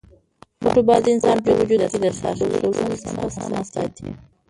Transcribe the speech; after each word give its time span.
فوټبال 0.61 0.99
د 1.03 1.07
انسان 1.15 1.37
په 1.45 1.49
وجود 1.57 1.81
کې 1.91 1.97
د 2.03 2.11
ساه 2.19 2.31
اخیستلو 2.33 2.71
سیسټم 2.79 3.15
په 3.21 3.27
سمه 3.35 3.61
ساتي. 3.73 4.07